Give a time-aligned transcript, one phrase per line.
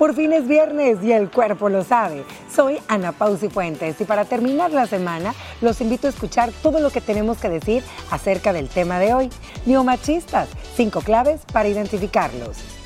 [0.00, 2.24] Por fin es viernes y el cuerpo lo sabe.
[2.50, 6.88] Soy Ana Pausi Fuentes y para terminar la semana los invito a escuchar todo lo
[6.88, 9.30] que tenemos que decir acerca del tema de hoy.
[9.66, 12.79] Neomachistas, cinco claves para identificarlos.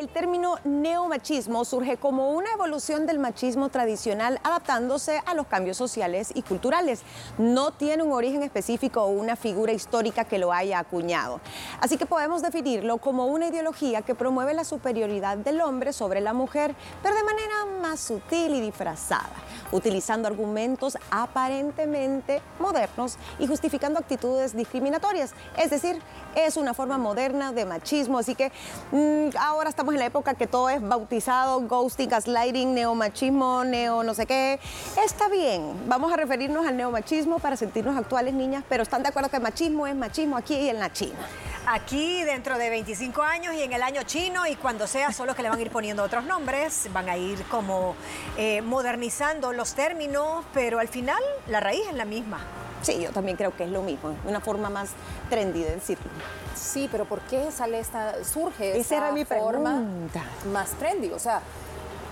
[0.00, 6.32] El término neomachismo surge como una evolución del machismo tradicional adaptándose a los cambios sociales
[6.34, 7.02] y culturales.
[7.36, 11.42] No tiene un origen específico o una figura histórica que lo haya acuñado.
[11.82, 16.32] Así que podemos definirlo como una ideología que promueve la superioridad del hombre sobre la
[16.32, 19.28] mujer, pero de manera más sutil y disfrazada,
[19.72, 25.32] utilizando argumentos aparentemente modernos y justificando actitudes discriminatorias.
[25.56, 26.00] Es decir,
[26.34, 28.52] es una forma moderna de machismo, así que
[28.92, 34.14] mm, ahora estamos en la época que todo es bautizado, ghosting, gaslighting, neomachismo, neo no
[34.14, 34.60] sé qué.
[35.04, 39.30] Está bien, vamos a referirnos al neomachismo para sentirnos actuales, niñas, pero ¿están de acuerdo
[39.30, 41.18] que machismo es machismo aquí y en la China?
[41.66, 45.42] Aquí dentro de 25 años y en el año chino y cuando sea, solo que
[45.42, 47.94] le van a ir poniendo otros nombres, van a ir como
[48.38, 52.40] eh, modernizando los términos, pero al final la raíz es la misma.
[52.82, 54.90] Sí, yo también creo que es lo mismo, una forma más
[55.28, 56.10] trendy de decirlo.
[56.54, 60.24] Sí, pero ¿por qué sale esta, surge Esa era mi forma pregunta.
[60.52, 61.10] más trendy?
[61.10, 61.42] O sea,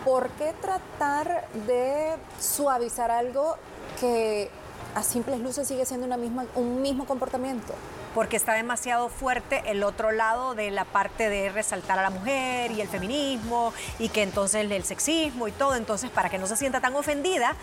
[0.05, 3.57] ¿por qué tratar de suavizar algo
[3.99, 4.51] que
[4.95, 7.75] a simples luces sigue siendo una misma, un mismo comportamiento?
[8.19, 12.73] Porque está demasiado fuerte el otro lado de la parte de resaltar a la mujer
[12.73, 16.57] y el feminismo y que entonces el sexismo y todo, entonces para que no se
[16.57, 17.55] sienta tan ofendida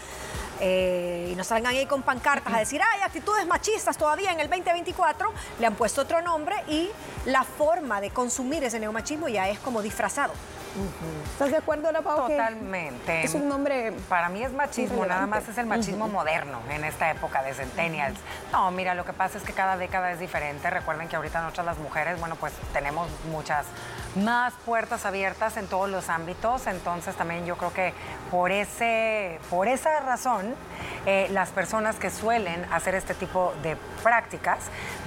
[0.62, 4.50] eh, y no salgan ahí con pancartas a decir, hay actitudes machistas todavía en el
[4.50, 6.90] 2024, le han puesto otro nombre y
[7.26, 10.32] la forma de consumir ese neomachismo ya es como disfrazado.
[11.32, 12.28] ¿Estás de acuerdo, la Pau?
[12.28, 13.24] Totalmente.
[13.24, 13.94] Es un nombre...
[14.10, 18.20] Para mí es machismo, nada más es el machismo moderno en esta época de centennials.
[18.52, 20.70] No, mira, lo que pasa es que cada década es diferente.
[20.70, 23.66] Recuerden que ahorita nosotras las mujeres, bueno, pues tenemos muchas
[24.16, 26.68] más puertas abiertas en todos los ámbitos.
[26.68, 27.94] Entonces también yo creo que
[28.32, 30.56] por, ese, por esa razón,
[31.06, 34.60] eh, las personas que suelen hacer este tipo de prácticas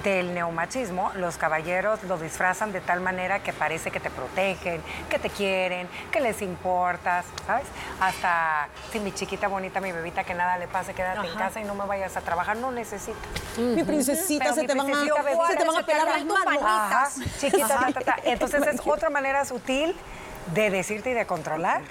[0.03, 5.19] del neomachismo, los caballeros lo disfrazan de tal manera que parece que te protegen, que
[5.19, 7.65] te quieren, que les importas, ¿sabes?
[7.99, 11.63] Hasta, si mi chiquita bonita, mi bebita, que nada le pase, quédate en casa y
[11.63, 13.19] no me vayas a trabajar, no necesitas.
[13.57, 15.91] Mi princesita, Pero se mi te, van a, bebita, se te van a se te
[15.91, 17.39] pelar las manos.
[17.39, 18.15] Chiquita, ta, ta.
[18.23, 19.95] Entonces es otra manera sutil
[20.53, 21.81] de decirte y de controlar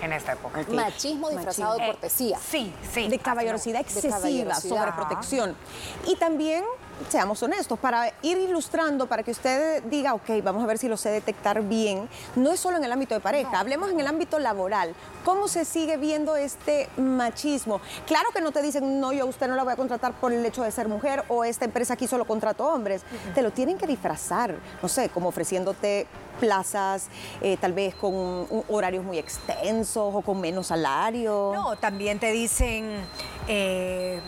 [0.00, 0.60] en esta época.
[0.68, 2.38] Machismo disfrazado de Eh, cortesía.
[2.38, 3.08] Sí, sí.
[3.08, 5.54] de caballerosidad excesiva, sobreprotección.
[6.06, 6.64] Y también,
[7.08, 10.96] seamos honestos, para ir ilustrando, para que usted diga, ok, vamos a ver si lo
[10.96, 14.38] sé detectar bien, no es solo en el ámbito de pareja, hablemos en el ámbito
[14.38, 14.94] laboral.
[15.24, 17.80] ¿Cómo se sigue viendo este machismo?
[18.06, 20.32] Claro que no te dicen, no, yo a usted no la voy a contratar por
[20.32, 23.02] el hecho de ser mujer o esta empresa aquí solo contrató hombres.
[23.34, 26.06] Te lo tienen que disfrazar, no sé, como ofreciéndote
[26.40, 27.08] plazas,
[27.40, 31.52] eh, tal vez con un- horarios muy extensos o con menos salario.
[31.54, 32.88] No, también te dicen,
[33.48, 34.20] eh,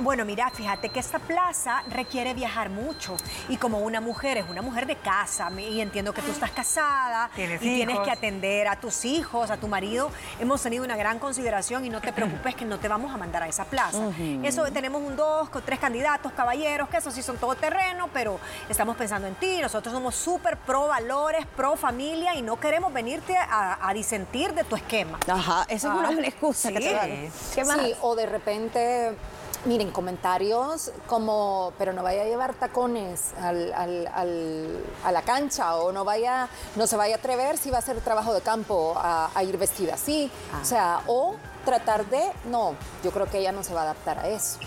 [0.00, 3.16] bueno, mira, fíjate que esta plaza requiere viajar mucho
[3.48, 7.30] y como una mujer es una mujer de casa y entiendo que tú estás casada
[7.34, 11.18] Tienes y tienes que atender a tus hijos, a tu marido, hemos tenido una gran
[11.18, 13.98] consideración y no te preocupes que no te vamos a mandar a esa plaza.
[14.42, 18.38] Eso tenemos un dos, con tres candidatos, caballeros, que eso sí son todo terreno, pero
[18.68, 23.36] estamos pensando en ti, nosotros somos súper pro valores, pro familia y no queremos venirte
[23.36, 25.18] a, a disentir de tu esquema.
[25.28, 27.30] Ajá, esa es una Ah, buena excusa que te dan.
[27.54, 27.78] ¿Qué más?
[27.80, 29.14] Sí, o de repente,
[29.64, 35.76] miren, comentarios como, pero no vaya a llevar tacones al- al- al- a la cancha
[35.76, 38.94] o no vaya, no se vaya a atrever si va a hacer trabajo de campo
[38.96, 40.30] a, a ir vestida así.
[40.60, 44.18] O sea, o tratar de, no, yo creo que ella no se va a adaptar
[44.20, 44.58] a eso,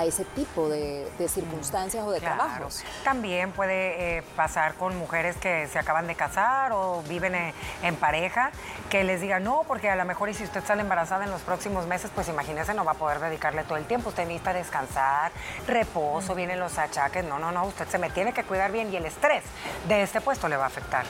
[0.00, 2.36] a ese tipo de, de circunstancias o de Claro.
[2.36, 2.82] trabajos.
[3.04, 7.52] También puede eh, pasar con mujeres que se acaban de casar o viven en,
[7.82, 8.50] en pareja,
[8.88, 11.42] que les digan no, porque a lo mejor y si usted sale embarazada en los
[11.42, 14.08] próximos meses, pues imagínese, no va a poder dedicarle todo el tiempo.
[14.08, 15.32] Usted necesita descansar,
[15.66, 17.24] reposo, vienen los achaques.
[17.24, 19.44] No, no, no, usted se me tiene que cuidar bien y el estrés
[19.86, 21.04] de este puesto le va a afectar.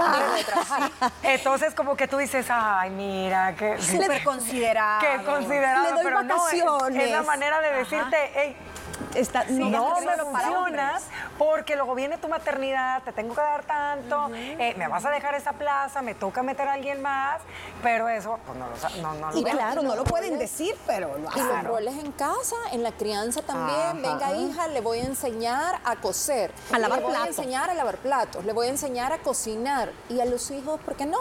[1.22, 5.00] Entonces, como que tú dices, ay, mira, que Súper considerado.
[5.00, 7.10] Qué considerado, Le doy pero no, es- es, vacaciones.
[7.10, 8.56] la manera de decirte, hey,
[9.14, 11.02] Está, no, no, me para funcionas
[11.38, 15.34] porque luego viene tu maternidad, te tengo que dar tanto, eh, me vas a dejar
[15.34, 17.40] esa plaza, me toca meter a alguien más,
[17.82, 21.16] pero eso, pues no lo no, no lo Y claro, no lo pueden decir, pero
[21.18, 24.04] lo Y los roles en casa, en la crianza también.
[24.04, 24.28] Ajá.
[24.28, 26.52] Venga, hija, le voy a enseñar a coser.
[26.72, 27.38] A lavar Le voy a platos.
[27.38, 28.44] enseñar a lavar platos.
[28.44, 29.92] Le voy a enseñar a cocinar.
[30.08, 31.18] Y a los hijos, ¿por qué no?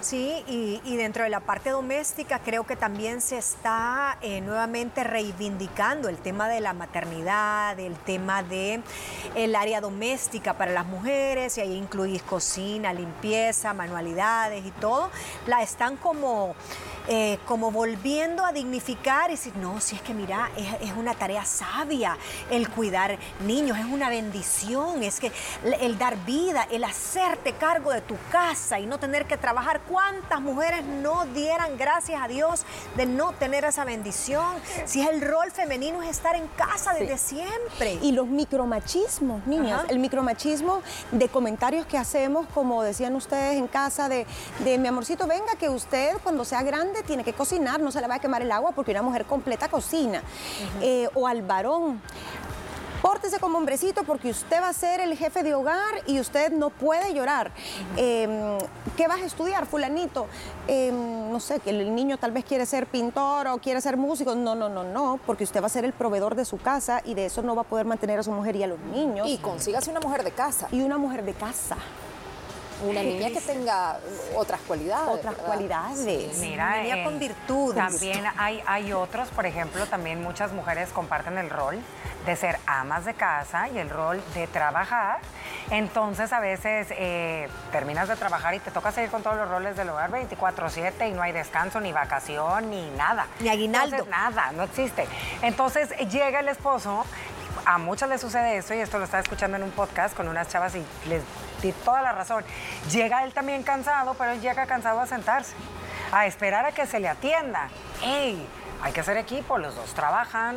[0.00, 5.04] Sí, y, y dentro de la parte doméstica creo que también se está eh, nuevamente
[5.04, 8.80] reivindicando el tema de la maternidad, el tema de
[9.34, 15.10] el área doméstica para las mujeres, y ahí incluís cocina, limpieza, manualidades y todo,
[15.46, 16.54] la están como
[17.12, 21.44] eh, como volviendo a dignificar y decir, no, si es que mira, es, una tarea
[21.44, 22.16] sabia
[22.52, 25.32] el cuidar niños, es una bendición, es que
[25.80, 29.80] el dar vida, el hacerte cargo de tu casa y no tener que trabajar.
[29.88, 32.64] ¿Cuántas mujeres no dieran gracias a Dios
[32.94, 34.46] de no tener esa bendición?
[34.84, 37.94] Si es el rol femenino es estar en casa desde siempre.
[38.02, 40.80] Y los micromachismos, niñas, el micromachismo
[41.10, 44.28] de comentarios que hacemos, como decían ustedes en casa, de,
[44.60, 48.06] de mi amorcito, venga que usted cuando sea grande tiene que cocinar, no se le
[48.06, 50.22] va a quemar el agua porque una mujer completa cocina.
[50.80, 52.00] Eh, o al varón.
[53.02, 56.68] Pórtese como hombrecito porque usted va a ser el jefe de hogar y usted no
[56.68, 57.50] puede llorar.
[57.96, 58.58] Em,
[58.94, 60.26] ¿Qué vas a estudiar, fulanito?
[60.68, 64.34] Em, no sé, que el niño tal vez quiere ser pintor o quiere ser músico.
[64.34, 67.14] No, no, no, no, porque usted va a ser el proveedor de su casa y
[67.14, 69.26] de eso no va a poder mantener a su mujer y a los niños.
[69.28, 70.68] Y consígase una mujer de casa.
[70.70, 71.76] Y una mujer de casa
[72.82, 73.98] una niña que tenga
[74.36, 75.08] otras cualidades.
[75.08, 76.38] Otras cualidades.
[76.38, 77.76] Mira, una niña con virtudes.
[77.76, 81.80] También hay, hay otros, por ejemplo, también muchas mujeres comparten el rol
[82.26, 85.18] de ser amas de casa y el rol de trabajar.
[85.70, 89.76] Entonces a veces eh, terminas de trabajar y te toca seguir con todos los roles
[89.76, 93.26] del hogar 24/7 y no hay descanso, ni vacación, ni nada.
[93.40, 94.06] Ni aguinaldo.
[94.06, 95.06] nada, no existe.
[95.42, 97.04] Entonces llega el esposo
[97.64, 100.48] a muchas les sucede eso y esto lo estaba escuchando en un podcast con unas
[100.48, 101.22] chavas y les
[101.60, 102.44] di toda la razón.
[102.90, 105.52] Llega él también cansado, pero él llega cansado a sentarse,
[106.12, 107.68] a esperar a que se le atienda.
[108.02, 108.46] ¡Ey!
[108.82, 110.56] Hay que hacer equipo, los dos trabajan,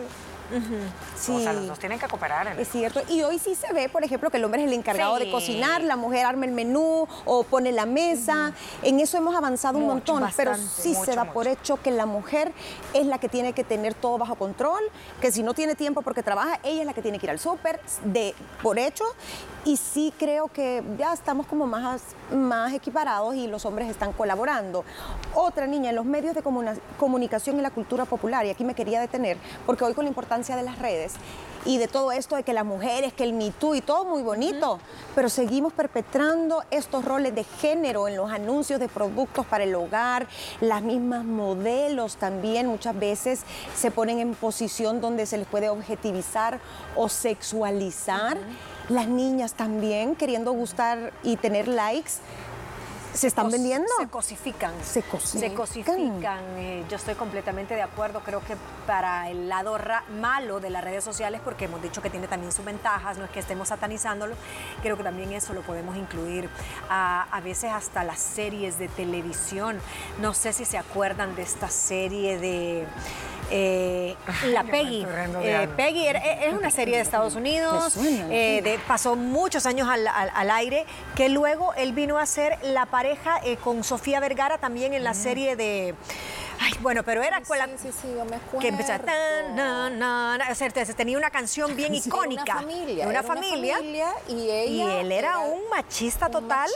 [0.53, 2.47] O sea, los dos tienen que cooperar.
[2.59, 3.01] es cierto.
[3.09, 5.81] Y hoy sí se ve, por ejemplo, que el hombre es el encargado de cocinar,
[5.81, 8.53] la mujer arma el menú o pone la mesa.
[8.81, 12.53] En eso hemos avanzado un montón, pero sí se da por hecho que la mujer
[12.93, 14.81] es la que tiene que tener todo bajo control,
[15.21, 17.39] que si no tiene tiempo porque trabaja, ella es la que tiene que ir al
[17.39, 19.05] súper, de por hecho.
[19.65, 22.01] Y sí creo que ya estamos como más,
[22.33, 24.83] más equiparados y los hombres están colaborando.
[25.33, 26.43] Otra niña, en los medios de
[26.99, 30.57] comunicación y la cultura popular, y aquí me quería detener, porque hoy con la importancia
[30.57, 31.13] de las redes
[31.65, 34.21] y de todo esto de que las mujeres, que el Me Too y todo muy
[34.21, 34.79] bonito,
[35.15, 40.27] pero seguimos perpetrando estos roles de género en los anuncios de productos para el hogar,
[40.59, 43.43] las mismas modelos también muchas veces
[43.75, 46.59] se ponen en posición donde se les puede objetivizar
[46.97, 48.37] o sexualizar
[48.89, 52.13] las niñas también queriendo gustar y tener likes
[53.13, 53.87] se están vendiendo.
[53.99, 54.73] Se cosifican.
[54.83, 55.49] Se cosifican.
[55.49, 56.43] Se cosifican.
[56.57, 58.21] Eh, yo estoy completamente de acuerdo.
[58.21, 58.55] Creo que
[58.87, 59.77] para el lado
[60.19, 63.31] malo de las redes sociales, porque hemos dicho que tiene también sus ventajas, no es
[63.31, 64.35] que estemos satanizándolo,
[64.81, 66.49] creo que también eso lo podemos incluir.
[66.89, 69.79] a veces hasta las series de televisión.
[70.21, 72.87] No sé si se acuerdan de esta serie de
[73.51, 74.15] eh,
[74.47, 75.05] la Peggy.
[75.43, 77.95] Eh, Peggy es una serie de Estados Unidos,
[78.29, 80.85] eh, pasó muchos años al, aire,
[81.15, 83.02] que luego él vino a ser la pareja
[83.61, 85.95] con Sofía Vergara también en la serie de...
[86.63, 87.65] Ay, bueno, pero era con la.
[87.65, 88.59] Sí, sí, yo me acuerdo.
[88.59, 89.03] Que empezaba.
[90.49, 92.43] o sea, tenía una canción bien icónica.
[92.43, 93.07] Una familia.
[93.07, 93.79] Una, familia.
[94.29, 96.69] y, ella y él era, un machista total.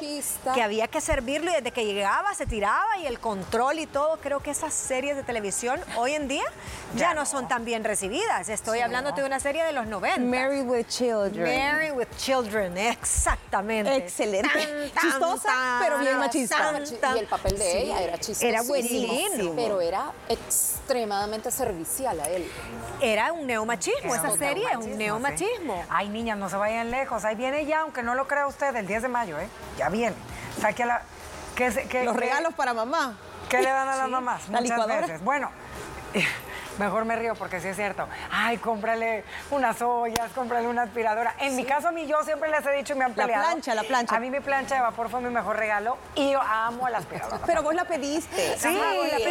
[0.54, 4.18] Que había que servirlo y desde que llegaba se tiraba y el control y todo.
[4.18, 6.44] Creo que esas series de televisión hoy en día
[6.95, 8.50] ya, no, son tan bien recibidas.
[8.50, 10.19] Estoy hablando de una serie de los 90.
[10.19, 11.44] Mary with Children.
[11.44, 13.95] Mary with Children, exactamente.
[13.95, 14.50] Excelente.
[15.00, 16.73] Chistosa, pero bien machista.
[17.16, 18.45] y el papel de ella era chistoso.
[18.45, 19.54] Era buenísimo.
[19.56, 22.50] Pero era extremadamente servicial a él.
[23.02, 25.84] Era un neomachismo, esa serie es un neomachismo.
[25.90, 27.26] Ay, niñas, no se vayan lejos.
[27.26, 29.48] Ahí viene ya, aunque no lo crea usted, el 10 de mayo, ¿eh?
[29.78, 30.16] Ya viene.
[30.60, 31.02] Saque la...
[32.04, 33.18] Los regalos para mamá.
[33.50, 34.48] ¿Qué le dan a las mamás?
[34.50, 35.02] La Muchas licuadora.
[35.02, 35.24] veces.
[35.24, 35.50] Bueno,
[36.78, 38.07] Mejor me río porque sí es cierto.
[38.31, 41.36] Ay, cómprale unas ollas, cómprale una aspiradora.
[41.40, 43.44] En mi caso, a mí yo siempre les he dicho y me han peleado.
[43.44, 44.16] La plancha, la plancha.
[44.16, 47.40] A mí mi plancha de vapor fue mi mejor regalo y yo amo la aspiradora.
[47.46, 48.57] Pero vos la pediste.
[48.57, 48.80] Sí,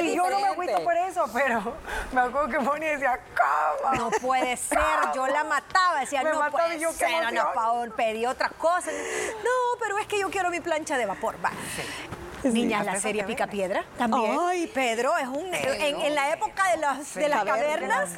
[0.02, 1.76] y yo no me agüito por eso, pero
[2.12, 3.94] me acuerdo que Bonnie decía, ¿cómo?
[3.94, 4.78] No puede ser,
[5.14, 8.26] yo la mataba, decía, me no mataba puede y yo, ser, ¿qué no, Paul, pedí
[8.26, 8.90] otra cosa.
[8.90, 11.50] No, pero es que yo quiero mi plancha de vapor, va.
[12.52, 14.36] Niñas, la serie Pica Piedra también.
[14.40, 15.54] Ay, Pedro es un.
[15.54, 18.10] En, la época de las, de las cavernas,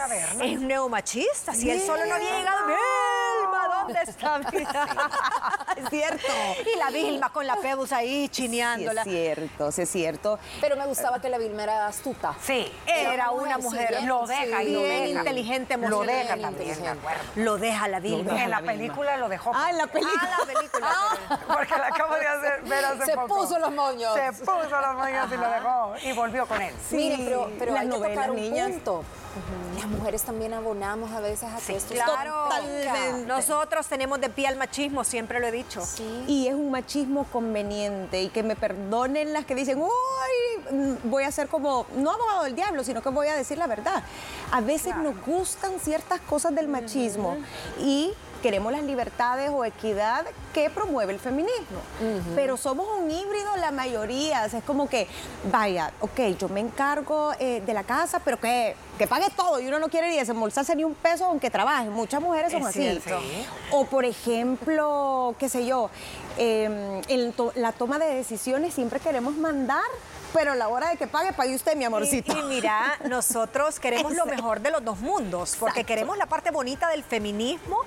[0.43, 1.55] es un neomachista.
[1.55, 4.41] Si él solo no había llegado, Vilma, ¿dónde está?
[5.83, 6.27] es cierto.
[6.75, 9.05] Y la Vilma con la Pebus ahí chineándola.
[9.05, 10.39] Sí, es cierto, sí, es cierto.
[10.61, 12.35] Pero me gustaba que la Vilma era astuta.
[12.43, 14.03] Sí, era, una mujer.
[14.05, 15.07] lo deja y lo deja.
[15.21, 16.79] inteligente, Lo deja también,
[17.37, 18.43] Lo deja la Vilma.
[18.45, 19.53] en la película lo dejó.
[19.55, 20.21] Ah, en la película.
[20.23, 20.89] Ah, la película.
[21.47, 23.29] Porque la acabo de hacer, ver hace Se poco.
[23.29, 24.15] puso los moños.
[24.15, 25.95] Se puso los moños y lo dejó.
[26.03, 26.75] Y volvió con él.
[26.91, 29.05] Miren, pero, pero hay que tocar un punto.
[29.76, 34.28] Las mujeres también abonamos a veces a que esto es Claro, totalmente- nosotros tenemos de
[34.28, 35.85] pie al machismo, siempre lo he dicho.
[35.85, 36.25] Sí.
[36.26, 39.88] Y es un machismo conveniente y que me perdonen las que dicen, uy,
[40.75, 43.66] mm, voy a ser como, no abogado del diablo, sino que voy a decir la
[43.66, 44.02] verdad.
[44.52, 47.37] A veces nos gustan ciertas cosas del machismo
[47.80, 51.80] y queremos las libertades o equidad que promueve el feminismo.
[52.37, 54.45] Pero somos un híbrido la mayoría.
[54.47, 55.09] O sea, es como que,
[55.50, 59.67] vaya, ok, yo me encargo eh, de la casa, pero que, que pague todo y
[59.69, 61.88] uno no quiere ni desembolsarse ni un peso aunque trabaje.
[61.88, 62.81] Muchas mujeres son Es así.
[62.81, 63.19] cierto.
[63.71, 65.90] O por ejemplo, qué sé yo,
[66.37, 69.83] eh, en to- la toma de decisiones siempre queremos mandar,
[70.33, 72.37] pero a la hora de que pague, pague usted, mi amorcito.
[72.37, 75.87] Y, y mira, nosotros queremos lo mejor de los dos mundos, porque Exacto.
[75.95, 77.78] queremos la parte bonita del feminismo,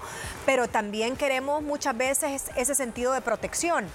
[0.45, 3.85] pero también queremos muchas veces ese sentido de protección.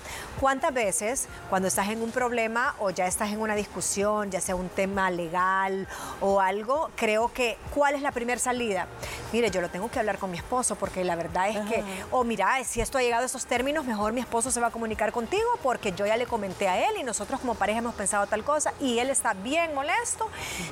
[0.40, 4.54] ¿Cuántas veces cuando estás en un problema o ya estás en una discusión, ya sea
[4.54, 5.88] un tema legal
[6.20, 8.88] o algo, creo que ¿cuál es la primera salida?
[9.32, 12.24] Mire, yo lo tengo que hablar con mi esposo, porque la verdad es que, o
[12.24, 15.12] mira, si esto ha llegado a esos términos, mejor mi esposo se va a comunicar
[15.12, 18.42] contigo, porque yo ya le comenté a él y nosotros como pareja hemos pensado tal
[18.42, 20.28] cosa y él está bien molesto.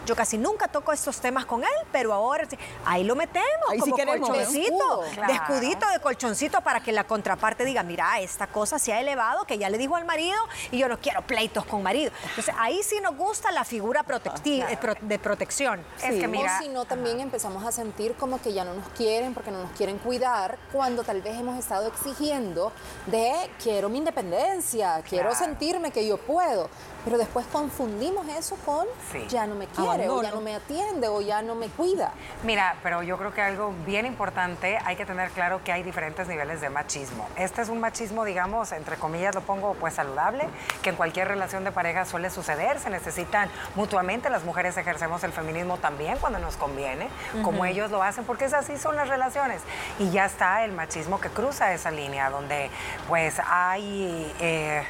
[0.07, 3.81] Yo casi nunca toco estos temas con él, pero ahora sí, ahí lo metemos Ahí
[3.81, 4.07] sí como ¿eh?
[4.19, 5.33] colchoncito, de Claro.
[5.35, 9.57] escudito, de colchoncito para que la contraparte diga, mira, esta cosa se ha elevado, que
[9.57, 10.39] ya le dijo al marido
[10.73, 12.11] y yo no quiero pleitos con marido.
[12.31, 15.85] Entonces ahí sí nos gusta la figura protecti- eh, pro- de protección.
[16.03, 18.89] Es que mira, o si no, también empezamos a sentir como que ya no nos
[18.91, 22.73] quieren porque no nos quieren cuidar, cuando tal vez hemos estado exigiendo
[23.07, 25.45] de quiero mi independencia, quiero Claro.
[25.45, 26.69] sentirme que yo puedo.
[27.05, 29.27] Pero después confundimos eso con Sí.
[29.29, 32.13] ya no me quiere, o ya no me atiende, o ya no me cuida.
[32.43, 36.27] Mira, pero yo creo que algo bien importante, hay que tener claro que hay diferentes
[36.29, 37.29] niveles de machismo.
[37.37, 40.49] Este es un machismo, digamos, entre comillas lo pongo pues saludable,
[40.83, 45.33] que en cualquier relación de pareja suele suceder, se necesitan mutuamente, las mujeres ejercemos el
[45.33, 47.09] feminismo también cuando nos conviene,
[47.43, 49.61] como ellos lo hacen, porque es así son las relaciones.
[49.99, 52.71] Y ya está el machismo que cruza esa línea, donde
[53.09, 54.35] pues hay...
[54.41, 54.85] eh,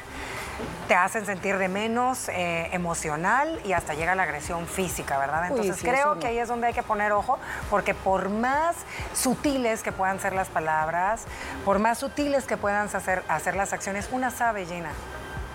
[0.87, 5.43] te hacen sentir de menos eh, emocional y hasta llega la agresión física, ¿verdad?
[5.43, 6.19] Uy, Entonces sí, creo no.
[6.19, 8.75] que ahí es donde hay que poner ojo, porque por más
[9.13, 11.25] sutiles que puedan ser las palabras,
[11.63, 14.91] por más sutiles que puedan hacer, hacer las acciones, una sabe, Gina.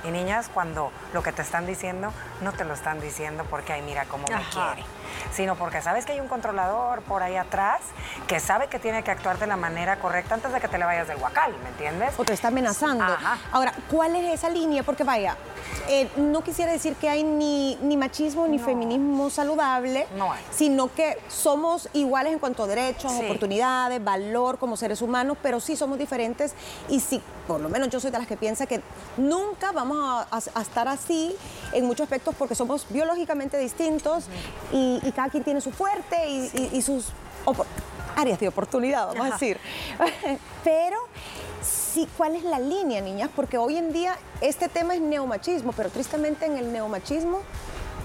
[0.05, 3.83] Y niñas, cuando lo que te están diciendo, no te lo están diciendo porque, ay,
[3.83, 4.85] mira cómo me quiere,
[5.33, 7.81] sino porque sabes que hay un controlador por ahí atrás
[8.27, 10.85] que sabe que tiene que actuar de la manera correcta antes de que te le
[10.85, 12.15] vayas del guacal, ¿me entiendes?
[12.19, 13.05] o te está amenazando.
[13.05, 13.39] Ajá.
[13.53, 14.83] Ahora, ¿cuál es esa línea?
[14.83, 15.37] Porque vaya,
[15.89, 18.65] eh, no quisiera decir que hay ni, ni machismo ni No.
[18.65, 20.41] feminismo saludable, No hay.
[20.51, 23.25] sino que somos iguales en cuanto a derechos, Sí.
[23.25, 26.55] oportunidades, valor como seres humanos, pero sí somos diferentes
[26.89, 28.81] y sí, por lo menos yo soy de las que piensa que
[29.17, 31.35] nunca vamos a, a- a estar así
[31.73, 34.25] en muchos aspectos porque somos biológicamente distintos
[34.73, 37.07] y, y cada quien tiene su fuerte y, y- y sus
[38.17, 39.59] áreas de oportunidad, vamos a decir.
[40.65, 40.97] Pero
[41.93, 43.31] sí, ¿cuál es la línea, niñas?
[43.35, 47.41] Porque hoy en día este tema es neomachismo, pero tristemente en el neomachismo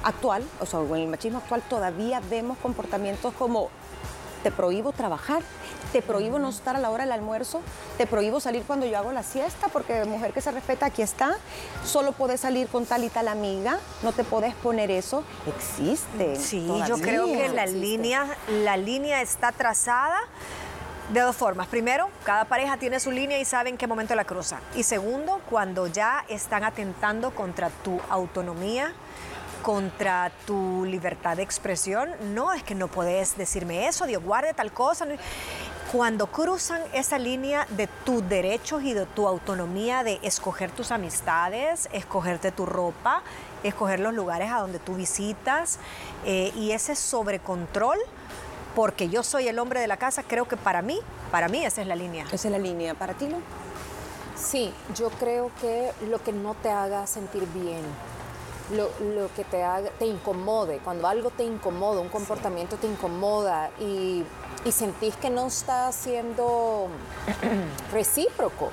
[0.03, 3.69] actual, o sea, en el machismo actual todavía vemos comportamientos como
[4.43, 5.41] te prohíbo trabajar,
[5.91, 7.61] te prohíbo no estar a la hora del almuerzo,
[7.97, 11.37] te prohíbo salir cuando yo hago la siesta, porque mujer que se respeta aquí está,
[11.83, 16.35] solo puedes salir con tal y tal amiga, no te puedes poner eso, existe.
[16.35, 18.27] Sí, yo creo que la línea,
[18.63, 20.19] la línea está trazada
[21.09, 21.67] de dos formas.
[21.67, 24.59] Primero, cada pareja tiene su línea y sabe en qué momento la cruza.
[24.75, 28.93] Y segundo, cuando ya están atentando contra tu autonomía,
[29.61, 34.71] contra tu libertad de expresión, no es que no puedes decirme eso, Dios guarde tal
[34.71, 35.07] cosa.
[35.91, 41.87] Cuando cruzan esa línea de tus derechos y de tu autonomía de escoger tus amistades,
[41.93, 43.21] escogerte tu ropa,
[43.63, 45.79] escoger los lugares a donde tú visitas
[46.25, 47.97] eh, y ese sobrecontrol,
[48.75, 50.99] porque yo soy el hombre de la casa, creo que para mí,
[51.31, 52.25] para mí esa es la línea.
[52.31, 52.93] Esa es la línea.
[52.93, 53.37] ¿Para ti, Lu?
[54.35, 57.81] Sí, yo creo que lo que no te haga sentir bien,
[58.71, 63.71] lo, lo que te haga, te incomode, cuando algo te incomoda, un comportamiento te incomoda
[63.79, 64.25] y,
[64.65, 66.89] y sentís que no está siendo
[67.93, 68.71] recíproco,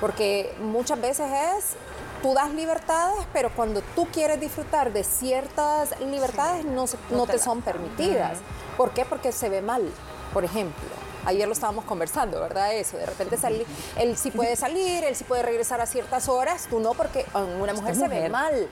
[0.00, 1.76] porque muchas veces es,
[2.22, 7.38] tú das libertades, pero cuando tú quieres disfrutar de ciertas libertades no, se- no te
[7.38, 8.38] son permitidas.
[8.76, 9.04] ¿Por qué?
[9.04, 9.90] Porque se ve mal,
[10.32, 11.01] por ejemplo.
[11.24, 12.74] Ayer lo estábamos conversando, ¿verdad?
[12.74, 16.66] Eso, de repente salir, él sí puede salir, él sí puede regresar a ciertas horas,
[16.68, 17.26] tú no, porque
[17.60, 18.68] una mujer se ve mal.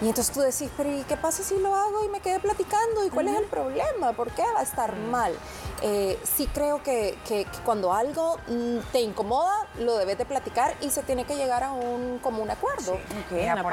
[0.00, 3.04] Y entonces tú decís, pero ¿y qué pasa si lo hago y me quedé platicando?
[3.04, 4.12] ¿Y cuál es el problema?
[4.12, 5.34] ¿Por qué va a estar mal?
[5.82, 7.16] Eh, sí creo que,
[7.64, 11.72] cuando algo mm, te incomoda, lo debes de platicar y se tiene que llegar a
[11.72, 12.98] un común acuerdo.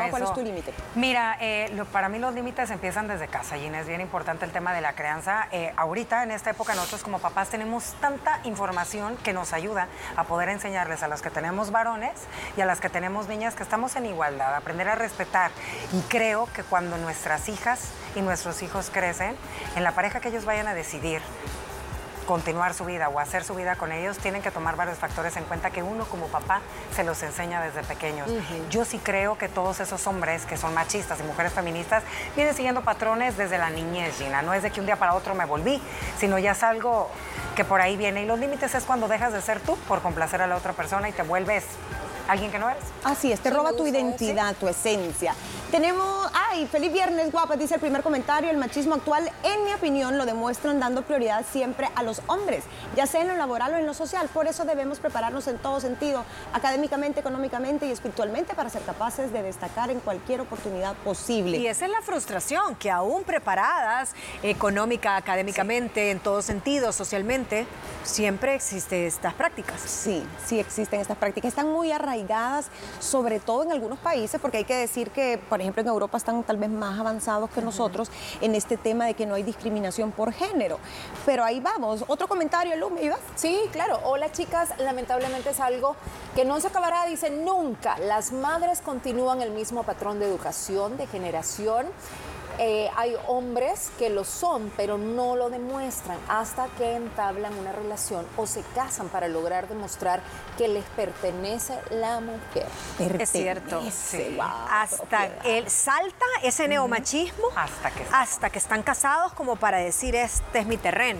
[0.09, 0.73] ¿Cuál es tu límite?
[0.95, 4.73] Mira, eh, para mí los límites empiezan desde casa, y es bien importante el tema
[4.73, 5.47] de la crianza.
[5.51, 7.93] Eh, ahorita, en esta época, nosotros como papás tenemos
[8.43, 12.13] información que nos ayuda a poder enseñarles a los que tenemos varones
[12.55, 15.51] y a las que tenemos niñas que estamos en igualdad, aprender a respetar.
[15.93, 19.35] Y creo que cuando nuestras hijas y nuestros hijos crecen,
[19.75, 21.21] en la pareja que ellos vayan a decidir,
[22.27, 25.45] continuar su vida o hacer su vida con ellos, tienen que tomar varios factores en
[25.45, 26.61] cuenta que uno como papá
[26.95, 28.29] se los enseña desde pequeños.
[28.69, 32.03] Yo sí creo que todos esos hombres que son machistas y mujeres feministas
[32.35, 34.43] vienen siguiendo patrones desde la niñez, Gina.
[34.43, 35.81] No es de que un día para otro me volví,
[36.19, 37.09] sino ya es algo
[37.55, 38.23] que por ahí viene.
[38.23, 41.09] Y los límites es cuando dejas de ser tú por complacer a la otra persona
[41.09, 41.63] y te vuelves
[42.27, 42.83] alguien que no eres.
[43.03, 45.33] Así es, te roba tu identidad, tu esencia.
[45.71, 48.49] Tenemos, ay, feliz viernes, guapa, dice el primer comentario.
[48.49, 52.63] El machismo actual, en mi opinión, lo demuestran dando prioridad siempre a los hombres,
[52.95, 54.29] ya sea en lo laboral o en lo social.
[54.33, 59.43] Por eso debemos prepararnos en todo sentido, académicamente, económicamente y espiritualmente, para ser capaces de
[59.43, 61.57] destacar en cualquier oportunidad posible.
[61.57, 67.67] Y esa es la frustración, que aún preparadas económica, académicamente, en todo sentido, socialmente,
[68.03, 69.81] siempre existen estas prácticas.
[69.81, 71.49] Sí, sí existen estas prácticas.
[71.49, 72.67] Están muy arraigadas,
[73.01, 76.43] sobre todo en algunos países, porque hay que decir que, por ejemplo, en Europa están
[76.43, 78.11] tal vez más avanzados que nosotros
[78.41, 80.77] en este tema de que no hay discriminación por género.
[81.25, 82.05] Pero ahí vamos.
[82.07, 83.17] Otro comentario, Lu, ¿me ibas?
[83.33, 83.99] Sí, claro.
[84.03, 84.69] Hola, chicas.
[84.77, 85.95] Lamentablemente es algo
[86.35, 87.97] que no se acabará, dice nunca.
[87.97, 91.87] Las madres continúan el mismo patrón de educación, de generación
[92.59, 98.25] eh, hay hombres que lo son, pero no lo demuestran hasta que entablan una relación
[98.35, 100.21] o se casan para lograr demostrar
[100.57, 102.67] que les pertenece la mujer.
[103.19, 103.81] Es cierto.
[104.71, 110.59] hasta él salta ese neomachismo hasta que hasta que están casados como para decir este
[110.59, 111.19] es mi terreno.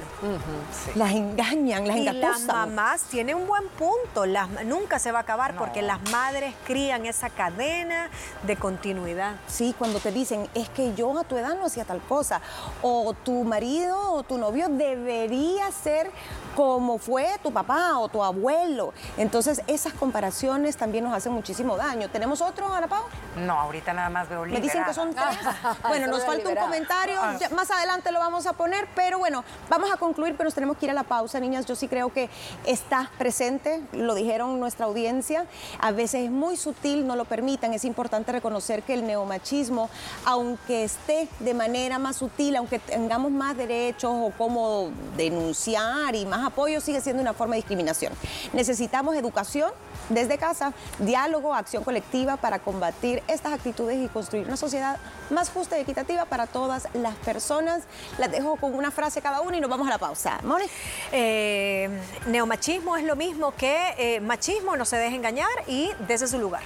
[0.95, 4.25] Las engañan, las y las mamás tienen un buen punto.
[4.25, 8.09] Las, nunca se va a acabar porque las madres crían esa cadena
[8.43, 9.35] de continuidad.
[9.47, 12.41] Sí, cuando te dicen es que yo tu edad no hacía tal cosa.
[12.81, 16.11] O tu marido o tu novio debería ser
[16.57, 18.91] como fue tu papá o tu abuelo.
[19.15, 22.09] Entonces, esas comparaciones también nos hacen muchísimo daño.
[22.09, 23.03] ¿Tenemos otro, Ana Pau?
[23.35, 25.37] No, ahorita nada más veo Me dicen que son tres.
[25.87, 27.19] bueno, nos falta un comentario.
[27.21, 27.37] Ah.
[27.55, 30.87] más adelante lo vamos a poner, pero bueno, vamos a concluir, pero nos tenemos que
[30.87, 31.67] ir a la pausa, niñas.
[31.67, 32.27] Yo sí creo que
[32.65, 35.45] está presente, lo dijeron nuestra audiencia.
[35.79, 37.73] A veces es muy sutil, no lo permitan.
[37.73, 39.91] Es importante reconocer que el neomachismo,
[40.25, 46.45] aunque esté de manera más sutil, aunque tengamos más derechos o cómo denunciar y más
[46.45, 48.13] apoyo, sigue siendo una forma de discriminación.
[48.53, 49.71] Necesitamos educación
[50.09, 54.97] desde casa, diálogo, acción colectiva para combatir estas actitudes y construir una sociedad
[55.29, 57.83] más justa y equitativa para todas las personas.
[58.17, 60.39] Las dejo con una frase cada una y nos vamos a la pausa.
[60.43, 60.65] Moni.
[61.11, 61.89] Eh,
[62.27, 66.63] neomachismo es lo mismo que eh, machismo, no se deje engañar y desde su lugar.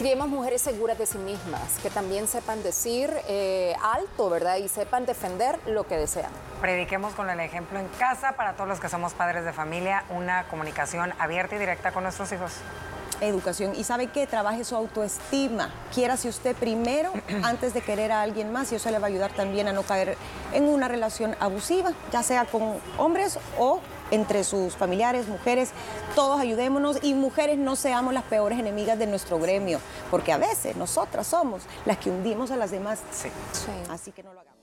[0.00, 4.56] Criemos mujeres seguras de sí mismas, que también sepan decir eh, alto, ¿verdad?
[4.56, 6.32] Y sepan defender lo que desean.
[6.58, 10.48] Prediquemos con el ejemplo en casa para todos los que somos padres de familia, una
[10.48, 12.52] comunicación abierta y directa con nuestros hijos
[13.20, 13.74] educación.
[13.76, 15.68] Y sabe que trabaje su autoestima.
[15.92, 19.32] Quiérase usted primero antes de querer a alguien más y eso le va a ayudar
[19.32, 20.16] también a no caer
[20.54, 25.70] en una relación abusiva, ya sea con hombres o entre sus familiares, mujeres,
[26.14, 30.76] todos ayudémonos y mujeres no seamos las peores enemigas de nuestro gremio, porque a veces
[30.76, 33.00] nosotras somos las que hundimos a las demás.
[33.12, 33.28] Sí.
[33.88, 34.60] Así que no lo hagamos.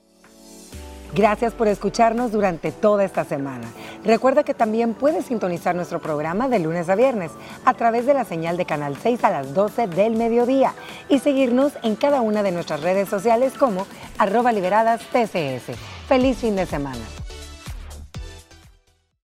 [1.14, 3.66] Gracias por escucharnos durante toda esta semana.
[4.04, 7.30] Recuerda que también puedes sintonizar nuestro programa de lunes a viernes
[7.64, 10.74] a través de la señal de Canal 6 a las 12 del mediodía
[11.08, 13.86] y seguirnos en cada una de nuestras redes sociales como
[14.18, 15.76] arroba liberadas TCS.
[16.06, 17.00] Feliz fin de semana.